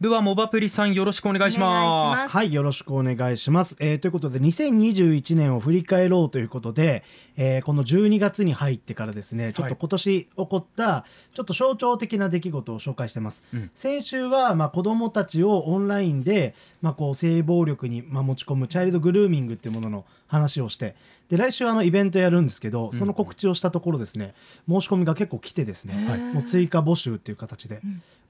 [0.00, 2.30] ではモバプリさんよろしくお願いします。
[2.30, 7.04] はいよろしくお願いします、えー、ということで2021年を振り返ろうということで、
[7.36, 20.96] えー、この12月に入ってからですねちょっと今年起こったちょっと象徴的な出来事を紹介してます、うん、先週はまあ子どもたちをオンラインでまあこう性暴力にまあ持ち込むチャイルドグルーミングっていうものの話をして
[21.30, 24.34] で来週あのイベントやるんですけどその告知をしたところですね、
[24.68, 27.80] 申し込みが結構来てですね、はい、もう追加募集っていう形で、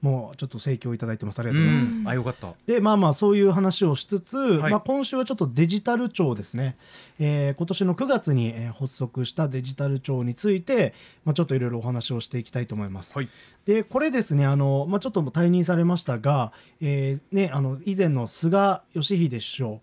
[0.01, 1.39] もうちょっと盛況いただいてます。
[1.39, 2.53] ありがとうございます、あよかった。
[2.65, 6.77] でまあまあそういう話をしつつ、はい、まあ、今週はちょっとデジタル庁ですね、
[7.19, 10.93] えー、今年の9月に発足したデジタル庁について、
[11.25, 13.29] まあ、ちょっといろいろお話をしていきたいと思います、はい、
[13.65, 16.51] でこれですねあの、まあ、ちょっと退任されましたが、
[16.81, 19.77] えーね、あの以前の菅義偉首相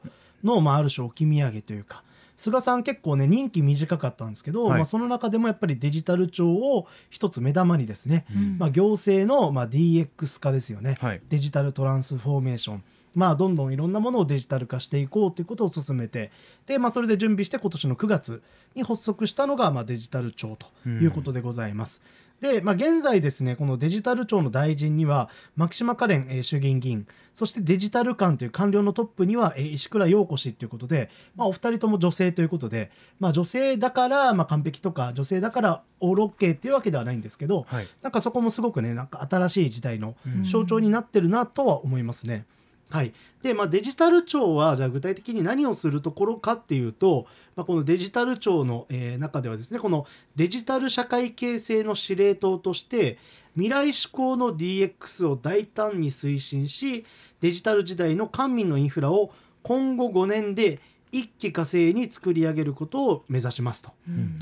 [0.44, 2.02] の、まあ、ある種置き土産というか
[2.38, 16.30] 菅さん結構ね任期短かったんですけど、はい、まあ、その中でもやっぱりデジタル庁を一つ目玉にですね、うん、まあ、行政のまあ DX 化ですよね、はい、デジタルトランスフォーメーションまあ、どんどんいろんなものをデジタル化していこうということを進めて
[16.66, 18.42] で、まあ、それで準備して今年の9月
[18.74, 22.02] に発足したのが、まあ、デジタル庁ということでございます。
[22.22, 42.46] うんで、まあ、現在ですねこのデジタル庁の大臣には牧島かれん、えー、衆議院議員そしてデジタル官という官僚のトップには、えー、石倉陽子氏ということで、まあ、お二人とも女性ということで、まあ、女性だから、まあ、完璧とか女性だからオールオッケーっていうわけではないんですけど、はい、なんかそこもすごくねなんか新しい時代の象徴になってるなとは思いますね。
[42.90, 43.12] はい。
[43.42, 53.16] でまあ、デジタル庁はじゃあ具体的に何をするところかっていうと、まあ、このデジタル庁の、えー、中ではですねこのデジタル社会形成の司令塔として
[53.54, 57.04] 未来志向の DX を大胆に推進し
[57.40, 60.80] デジタル時代の官民のインフラを今後5年で
[61.12, 63.92] 一気火星に作り上げることを目指しますと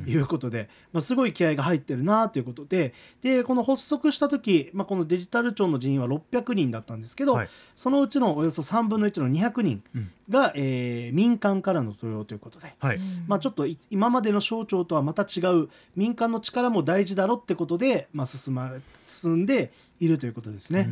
[0.07, 9.83] いうことで、まあ、すごい気合が入ってるなということででこの発足した時、まあ、このデジタル庁の人員は600人だったんですけど、はい、そのうちのおよそ3分の1の200人
[10.29, 18.73] が、うん、えー、民間からの登用ということで、はい、まあ、ちょっと今までの省庁とはまた違う民間の力も大事だろってことで、まあ、進ま
[19.05, 20.89] 進んでいるということですね。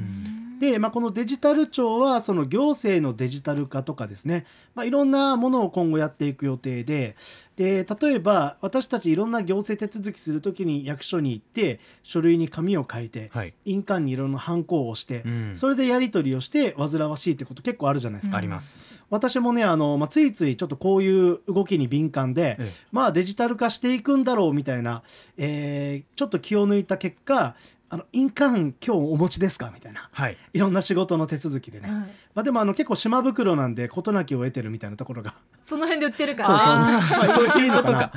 [0.58, 7.16] で、まあ、このデジタル庁はその行政のデジタル化とかですね、まあ、いろんなものを今後やっていく予定で。
[7.56, 18.38] で例えば私たちいろんな行政手続きする時に役所に行って書類に紙を書いて、はい、印鑑にいろんなハンコをして、うん、それでやり取りをして煩わしいってこと結構あるじゃないですか。
[18.38, 18.82] あります。
[19.08, 25.04] 私もねあの、まあ、ついついちょっとこういう動きに敏感で、ええ、まあデジタル化していくんだろうみたいな、
[25.36, 27.54] えー、ちょっと気を抜いた結果
[27.90, 29.70] あの印鑑今日お持ちですか？
[29.72, 32.06] みたいな、はい、いろんな仕事の手続きでね、はい、ま
[32.40, 35.34] あ、でもあの結構島袋なんで事なきを得てるみたいなところが。
[35.66, 36.48] その辺で売ってるから。
[36.48, 38.10] そうそう、まあ、いいのかな。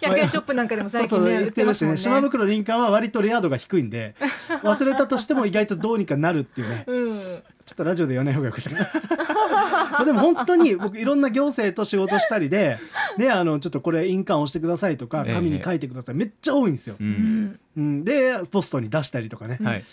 [0.00, 1.96] 100円ショップなんかでも最近ねそうそう売ってるしね。
[1.96, 4.14] 島袋印鑑は割とレア度が低いんで
[4.62, 7.40] 忘れたとしても意外とどうにかなるっていうね、うん、ちょ
[7.72, 8.70] っとラジオで言わない方がよかった
[9.52, 12.78] まあでも本当に僕いろんな行政と仕事したりで
[13.18, 16.96] ねあのちょっとこれ印鑑押してくださいとか紙に書いてください、めっちゃ多いんですよ。
[16.98, 17.58] うん。
[17.76, 19.84] うん、でポストに出したりとかね、はい、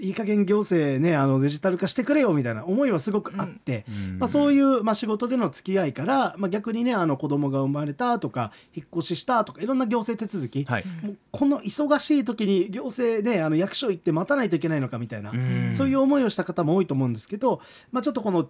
[0.00, 17.60] いい加減行政ねあのデジタル化してくれよみたいな思いはすごくあって、うん、まあ、そういう、まあ、仕事での付き合いから、まあ、逆にねあの子供が生まれたとか引っ越ししたとかいろんな行政手続き、はい、もうこの忙しい時に行政ねあの役所行って待たないといけないのかみたいな、うん、そういう思いをした方も多いと思うんですけど、
[17.92, 18.48] まあ、ちょっとこの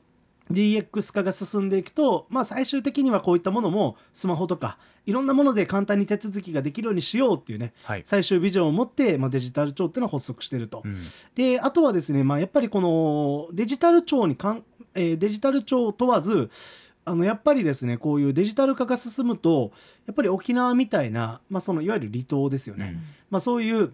[0.50, 10.82] DX 化が進んでいくと、まあ、最終的にはこういったものもスマホとかいろんなもので簡単に手続きができるようにしようっていうね、はい、最終ビジョンを持って、まあ、デジタル庁っていうのは発足してると。
[10.84, 10.94] うん、
[11.34, 14.64] であとはですね、まあ、やっぱりこのデジタル庁にかん、
[14.94, 16.50] えー、デジタル庁問わず
[17.04, 19.70] あのやっぱりですねこういうデジタル化が進むと
[20.06, 23.92] やっぱり沖縄みたいな、まあ、そのいわゆる離島ですよね、うん、まあ、そういう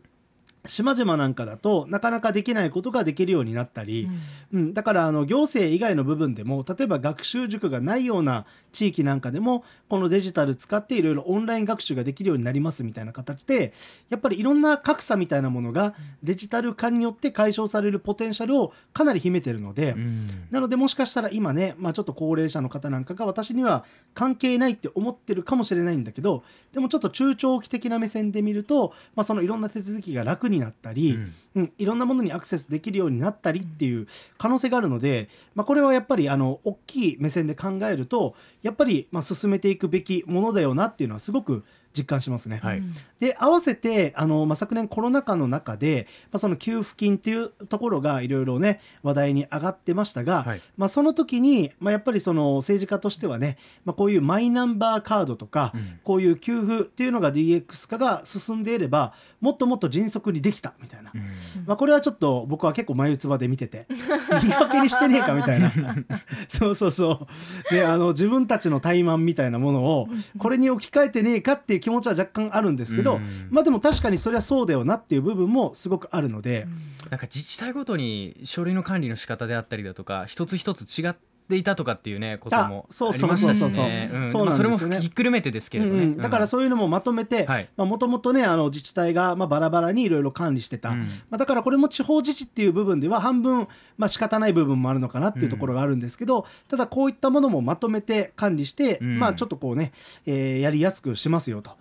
[0.65, 4.09] 島々なんかだとなかなかできないことができるようになったり、
[4.53, 13.73] うん、うん、だからあの行政以外の部分でも例えば学習塾がないような地域なんかでもこのデジタル使っていろいろオンライン学習ができるようになりますみたいな形で
[14.09, 23.85] やっぱりいろんな格差みたいなものがデジタル化によって解消されるポテンシャルをかなり秘めてるので、うん、なのでもしかしたら今ね、まあ、ちょっと高齢者の方なんかが私には
[24.15, 31.35] 関係ないって思ってるかもしれないんだけどでもちょっと中長期的な目線で見ると、まあ、そのいろんな手続きが楽になったり、うん。
[31.55, 34.07] うん、いろんなものにアクセスできるようになったりっていう
[34.39, 41.65] 可能性があるので、まあ、これはやっぱりあの大きい目線で考えるとやっぱりまあ進めていくべきものだよなっていうのはすごく
[41.97, 42.61] 実感しますね。
[42.63, 42.83] はい、
[43.19, 61.23] で合わせてあの、まあ、昨年コロナ禍の中で、まあ、その給付金っていうところがいろいろね話題に上がってましたが、はい、まあ、その時に、まあ、やっぱりその政治家としてはね、まあ、こういうマイナンバーカードとか、うん、こういう給付っていうのが DX 化が進んでいればもっともっと迅速にできたみたいな、うん、
[61.67, 63.87] まあ、これはちょっと僕は結構眉唾で見てて
[64.43, 65.73] 言い訳にしてねえかみたいな。
[66.49, 67.27] そうそうそ
[67.71, 67.75] う。
[67.75, 76.67] であの自分たちの怠慢みたいなものをこれに置き換えてねえかっていう気持ちは若干あるんですけど、うん、まあでも確かにそれはそうだよなっていう部分もすごくあるので、
[77.11, 81.15] なんか自治体ごとに書類の管理の仕方であったりだとか一つ一つ違っ
[81.49, 84.11] てていたとかっていうねこともありましたしね。
[84.27, 85.01] そうなんですよね。
[85.01, 86.05] ひっくるめてですけれどね。
[86.05, 87.47] うん、だからそういうのもまとめて、
[87.77, 90.91] もともとねあの自治体がまあバラバラにいろいろ管理してた。
[90.91, 93.69] うん、まあだからこれも地方自治っていう部分では半分
[93.99, 99.93] まあ仕方ない部分もあるのかなっていうところがあるんですけど、うん、ただこういったものもまとめて管理して、まあちょっとこうね、
[100.27, 101.73] えー、やりやすくしますよと。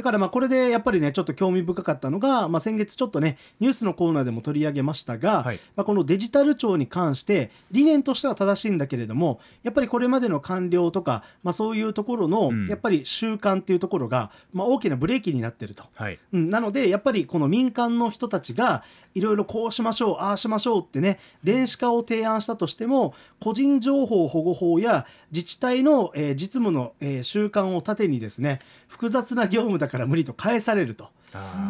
[0.00, 31.10] だからまあこれでやっぱりねちょっと興味深かったのが、まあ、先月ちょっとねニュースのコーナーでも取り上げましたが、はい、まあ、このデジタル庁に関して理念としては正しいんだけれどもやっぱりこれまでの官僚とか、まあ、そういうところの、やっぱり習慣っていうところが、まあ、大きなブレーキになってると、はい、うん、なのでやっぱりこの民間の人たちがいろいろこうしましょうああしましょうってね電子化を提案したとしても個人情報保護法や自治体の、えー、実務の、えー、習慣を盾にですね複雑な業務だから無理と返されると。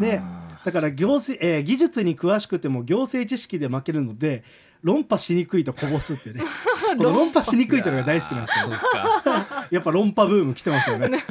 [0.01, 0.21] で
[0.65, 4.45] だから行政、えー、技術に詳しくても行政知識で負けるので
[4.83, 6.43] 論破しにくいとこぼすってね。
[6.99, 8.71] この論破しにくいというのが大好きなんですよ。
[9.71, 11.25] やっぱ論破ブーム来てますよね。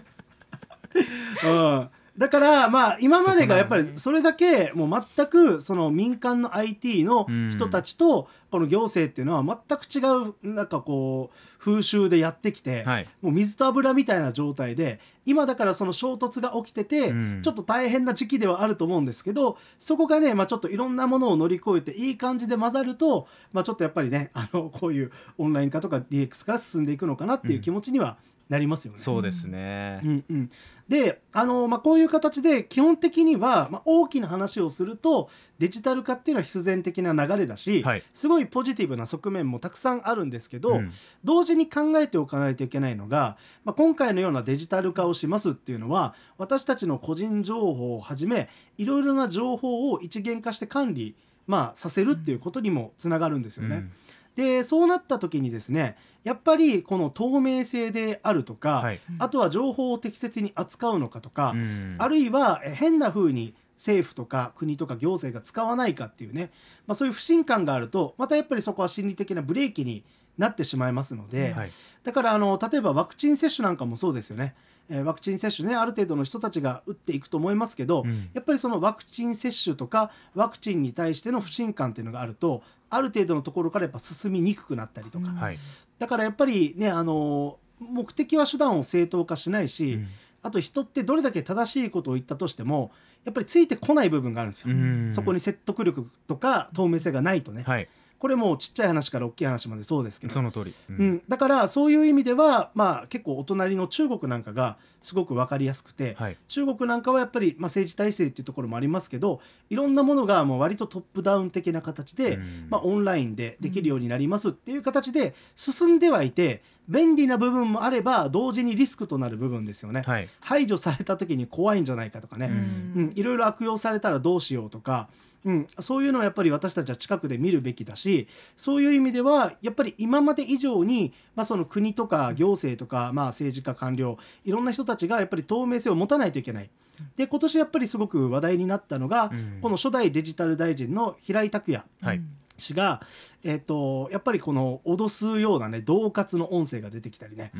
[1.43, 1.89] うん
[2.19, 12.83] だからまあ今までがやっぱりそれだけもう全くその民間の IT の人たちとこの行政っていうのは全く違うなんかこう風習でやってきて、
[13.21, 28.17] もう水と油みたいな状態で今だからその衝突が起きてて、ちょっと大変な時期ではあると思うんですけどそこがね、まあ、ちょっといろんなものを乗り越えていい感じで混ざると、まあ、ちょっとやっぱりねあのこういうオンライン化とか DX 化が進んでいくのかなっていう気持ちには、
[28.49, 28.99] なりますよね。
[28.99, 30.49] そうですね、うんうん、
[30.87, 35.29] であの、まあ、こういう形で基本的には、まあ、大きな話をすると
[35.59, 40.91] デジタル化っていうのは必然的な流れだし、はい、すごいポジティブな側面もたくさんあるんですけど、うん、
[41.23, 48.49] 同時に考えておかないといけないのが、まあ、今回のようなデジタル化をしますっていうのは私たちの個人情報をはじめ
[48.79, 51.15] いろいろな情報を一元化して管理、
[51.45, 53.75] まあ、させるっていうことにもつながるんですよね。
[53.75, 53.91] うん
[54.39, 66.51] でそうなった時にですねやっぱりこの透明性であるとか、はい、あとは情報を適切に扱うのかとか、うん、あるいは変な風に政府とか国とか行政が使わないかっていうね、
[66.87, 70.05] まあ、そういう不信感があるとまたやっぱりそこは心理的なブレーキに
[70.37, 71.71] なってしまいますので、はい、
[72.05, 74.55] だからあの例えばワクチン接種なんかもそうですよね。
[74.89, 85.57] えワクチン接種ねある程度の人たちが打っていくと思いますけど、うん、やっぱりそのワクチン接種とかワクチンに対しての不信感っていうのがあるとある程度のところからやっぱ進みにくくなったりとか、うん、
[85.99, 90.07] だからやっぱりねあの目的は手段を正当化しないし、うん、
[90.41, 92.91] あと人ってどれだけ正しいことを言ったとしても
[93.25, 94.73] やっぱりついてこない部分があるんですよ、
[95.11, 97.63] そこに説得力とか透明性がないとね。
[97.63, 97.87] はい
[98.19, 100.33] これもちっちゃい話から大きい話までそうですけど。
[100.33, 109.39] その通り、うん、うん、だからそういう意味では、まあ、結構お隣の中国なんかがすごく分かりやすくて、はい、中国なんかはやっぱり、まあ、政治体制っていうところもありますけど
[109.69, 125.07] いろんなものがもう割とトップダウン的な形で、うん、まあ、オンラインでできるようになりますっていう形で進んではいて便利な部分もあれば同時にリスクとなる部分ですよね、はい、排除された時に怖いんじゃないかとかね、うん、いろいろ悪用されたらどうしようとか。
[125.45, 128.27] うん、そういうのはやっぱり私たちは近くで見るべきだし
[128.57, 136.69] そういう意味ではやっぱり今まで以上に、まあ、その国とか行政とか、まあ、政治家官僚いろんな人たちがやっぱり透明性を持たないといけない。
[137.15, 141.85] で今年やっぱりすごく話題になったのが、うん、この初代デジタル大臣の平井卓也。
[142.01, 142.21] はい。
[142.57, 143.01] 氏が、
[143.41, 147.51] えーと、やっぱりこの脅すようなね恫喝の音声が出てきたりね、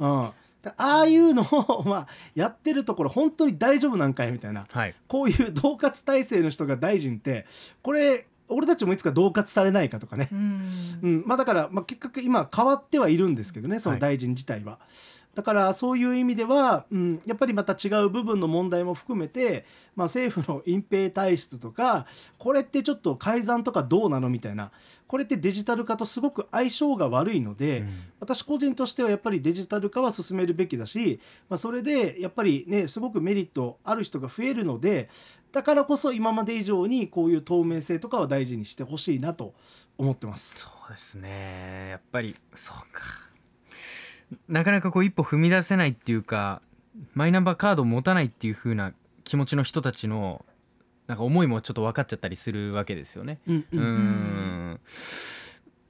[0.00, 0.30] うん、うん
[0.76, 7.46] ああいうのを、まあ、やってるところ本当に大丈夫なんかいみたいな、はい、こういう恫喝体制の人が大臣って
[7.82, 10.68] これ俺たちもいつか恫喝されないかとかね、うん、
[11.02, 14.72] うん、まあ、だから、まあ、結局今変わってはいるんですけどねその大臣自体は。
[14.72, 19.64] はいだからそういう意味では、うん、やっぱりまた違う部分の問題も含めて、
[19.96, 22.04] まあ、政府の隠蔽体質とか
[22.36, 24.70] これってちょっと改ざんとかどうなのみたいな
[25.06, 35.08] これってデジタル化とすごく相性が悪いので、うん、私個人としてはやっぱりデジタル化は進めるべきだし、まあ、それでやっぱりねすごくメリットある人が増えるので
[35.52, 39.54] だからこそ今まで以上にこういう透明性とかは大事にしてほしいなと
[39.96, 40.58] 思ってます。
[40.58, 41.88] そうですね。
[41.92, 43.29] やっぱりそうか
[44.48, 46.62] なかなかこう一歩踏み出せないっていうか
[47.14, 48.92] マイナンバーカードを持たないっていう風な
[49.24, 50.44] 気持ちの人たちの
[51.06, 53.40] なんか思いもちょっと分かっちゃったりするわけですよね。
[53.48, 54.80] うん、うん、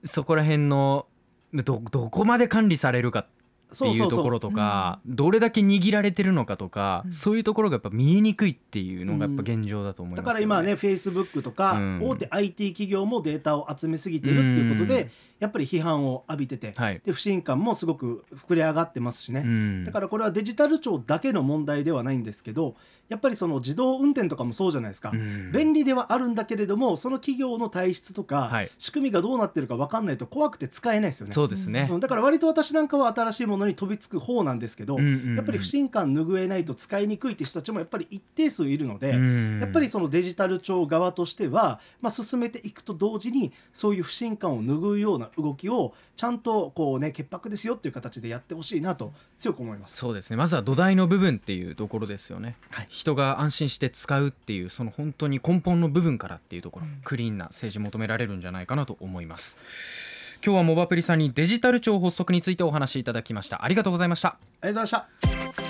[0.05, 1.07] そこら辺の
[1.53, 3.27] どどこまで管理されるかっ
[3.79, 22.77] ていうところとかどれだけ握られてるのかとか、うん、そういうところがやっぱ見えにくいっていうのがやっぱ現状だと思います、ね、だから今ねフェイスブックとか、大手 IT 企業もデータを集めすぎてるっていうことで、やっぱり批判を浴びてて、はい、で不信感もすごく膨れ上がってますしね、うん、だからこれはデジタル庁だけの問題ではないんですけど
[23.09, 31.33] やっぱりその自動運転とかもそうじゃないですか、うん、便利ではあるんだけれどもその企業の体質とか、はい、仕組みがどうなってるか分かんないと怖くて使えないですよね。
[31.33, 39.11] そうですね、うん、だから割と私なんかは新しいものに飛びつく方なんですけど、やっぱり不信感拭えないと使いにくいって人たちもやっぱり一定数いるので、
[39.61, 49.97] やっぱりそのデジタル庁側としては、まあ、進めていくと同時にそういう不信感を拭うような動きをちゃんとこうね潔白ですよっていう形でやってほしいなと強く思います。
[49.97, 50.37] そうですね。
[50.37, 59.57] まずは土台の部分っていうところですよね、はい、人が安心して使うっていうその本当に根本の部分からっていうところ、うん、クリーンな政治求められるんじゃないかなと思います。
[60.45, 63.65] 今日はモバプリさんにデジタル庁発足についてお話しいただきました。
[63.65, 64.39] ありがとうございました。
[64.63, 65.01] ありがとうござい
[65.47, 65.70] ました